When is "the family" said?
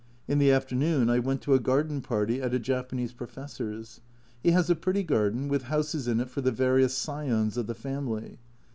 7.67-8.39